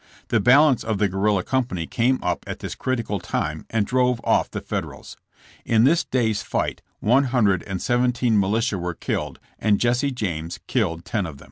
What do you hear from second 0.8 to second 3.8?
of the guerrilla company came up at this critical time